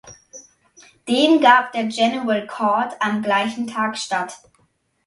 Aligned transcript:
Dem 1.07 1.41
gab 1.41 1.73
der 1.73 1.83
"General 1.83 2.47
Court" 2.47 2.93
am 3.01 3.21
gleichen 3.21 3.67
Tag 3.67 3.95
statt. 3.99 4.39